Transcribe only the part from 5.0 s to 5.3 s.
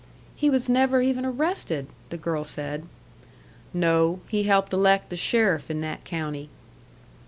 the